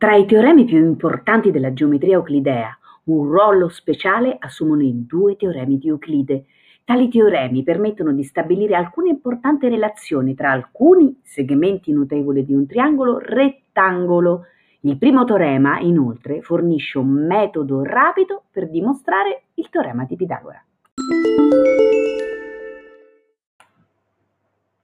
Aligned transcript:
Tra 0.00 0.16
i 0.16 0.24
teoremi 0.24 0.64
più 0.64 0.78
importanti 0.78 1.50
della 1.50 1.74
geometria 1.74 2.14
euclidea, 2.14 2.74
un 3.04 3.26
ruolo 3.26 3.68
speciale 3.68 4.34
assumono 4.38 4.80
i 4.80 5.04
due 5.06 5.36
teoremi 5.36 5.76
di 5.76 5.88
Euclide. 5.88 6.46
Tali 6.84 7.10
teoremi 7.10 7.62
permettono 7.62 8.10
di 8.14 8.22
stabilire 8.22 8.76
alcune 8.76 9.10
importanti 9.10 9.68
relazioni 9.68 10.34
tra 10.34 10.52
alcuni 10.52 11.20
segmenti 11.22 11.92
notevoli 11.92 12.46
di 12.46 12.54
un 12.54 12.66
triangolo 12.66 13.18
rettangolo. 13.18 14.46
Il 14.80 14.96
primo 14.96 15.26
teorema, 15.26 15.80
inoltre, 15.80 16.40
fornisce 16.40 16.96
un 16.96 17.26
metodo 17.26 17.82
rapido 17.82 18.44
per 18.50 18.70
dimostrare 18.70 19.48
il 19.56 19.68
teorema 19.68 20.06
di 20.06 20.16
Pitagora. 20.16 20.64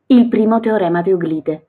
Il 0.08 0.28
primo 0.28 0.60
teorema 0.60 1.00
di 1.00 1.08
Euclide. 1.08 1.68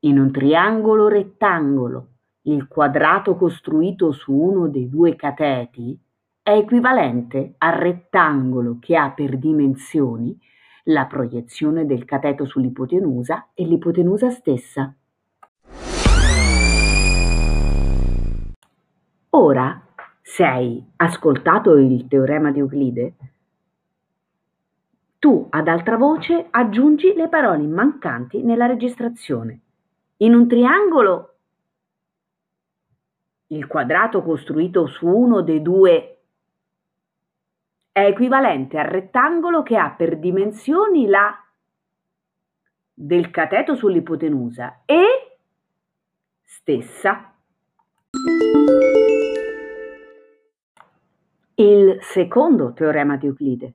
In 0.00 0.18
un 0.18 0.30
triangolo 0.30 1.08
rettangolo 1.08 2.08
il 2.42 2.66
quadrato 2.66 3.36
costruito 3.36 4.10
su 4.10 4.32
uno 4.32 4.68
dei 4.68 4.88
due 4.88 5.14
cateti 5.14 5.96
è 6.42 6.50
equivalente 6.50 7.54
al 7.58 7.74
rettangolo 7.74 8.78
che 8.80 8.96
ha 8.96 9.10
per 9.10 9.38
dimensioni 9.38 10.36
la 10.84 11.06
proiezione 11.06 11.86
del 11.86 12.04
cateto 12.04 12.44
sull'ipotenusa 12.44 13.50
e 13.54 13.64
l'ipotenusa 13.64 14.30
stessa. 14.30 14.92
Ora, 19.30 19.86
se 20.20 20.44
hai 20.44 20.84
ascoltato 20.96 21.76
il 21.76 22.08
teorema 22.08 22.50
di 22.50 22.58
Euclide, 22.58 23.14
tu 25.20 25.46
ad 25.48 25.68
altra 25.68 25.96
voce 25.96 26.48
aggiungi 26.50 27.14
le 27.14 27.28
parole 27.28 27.64
mancanti 27.68 28.42
nella 28.42 28.66
registrazione. 28.66 29.60
In 30.18 30.34
un 30.34 30.48
triangolo 30.48 31.31
il 33.52 33.66
quadrato 33.66 34.22
costruito 34.22 34.86
su 34.86 35.06
uno 35.06 35.42
dei 35.42 35.60
due 35.60 36.18
è 37.92 38.00
equivalente 38.00 38.78
al 38.78 38.86
rettangolo 38.86 39.62
che 39.62 39.76
ha 39.76 39.90
per 39.90 40.18
dimensioni 40.18 41.06
la 41.06 41.36
del 42.94 43.30
cateto 43.30 43.74
sull'ipotenusa 43.74 44.82
e 44.86 45.38
stessa. 46.42 47.34
Il 51.54 51.98
secondo 52.00 52.72
teorema 52.72 53.16
di 53.16 53.26
Euclide. 53.26 53.74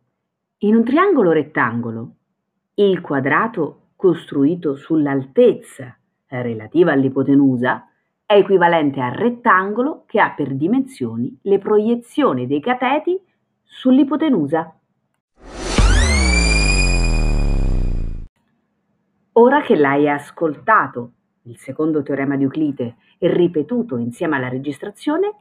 In 0.60 0.76
un 0.76 0.84
triangolo 0.84 1.32
rettangolo, 1.32 2.16
il 2.76 3.00
quadrato 3.02 3.90
costruito 3.96 4.76
sull'altezza 4.76 5.96
relativa 6.28 6.94
all'ipotenusa 6.94 7.88
è 8.28 8.34
equivalente 8.34 9.00
al 9.00 9.14
rettangolo 9.14 10.04
che 10.06 10.20
ha 10.20 10.32
per 10.32 10.54
dimensioni 10.54 11.40
le 11.44 11.60
proiezioni 11.60 12.46
dei 12.46 12.60
cateti 12.60 13.18
sull'ipotenusa. 13.64 14.78
Ora 19.32 19.62
che 19.62 19.78
l'hai 19.78 20.10
ascoltato, 20.10 21.12
il 21.44 21.56
secondo 21.58 22.04
teorema 22.04 22.36
di 22.36 22.44
Euclide, 22.44 22.98
e 23.18 23.34
ripetuto 23.34 23.96
insieme 23.96 24.36
alla 24.36 24.50
registrazione, 24.50 25.34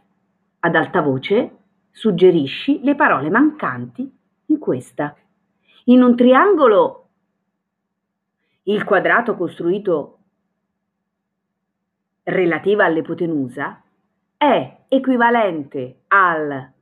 ad 0.60 0.76
alta 0.76 1.00
voce 1.00 1.56
suggerisci 1.90 2.84
le 2.84 2.94
parole 2.94 3.30
mancanti 3.30 4.08
in 4.46 4.58
questa. 4.60 5.16
In 5.86 6.02
un 6.02 6.14
triangolo 6.14 7.08
il 8.64 8.84
quadrato 8.84 9.34
costruito 9.34 10.15
relativa 12.28 12.84
all'ipotenusa 12.84 13.82
è 14.36 14.76
equivalente 14.88 16.02
al 16.08 16.72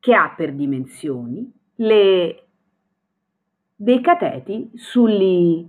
che 0.00 0.14
ha 0.14 0.32
per 0.34 0.54
dimensioni 0.54 1.52
le 1.76 2.46
dei 3.76 4.00
cateti 4.00 4.70
sugli 4.74 5.68